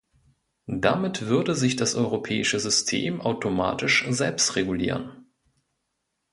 [0.65, 5.27] Damit würde sich das europäische System automatisch selbst regulieren.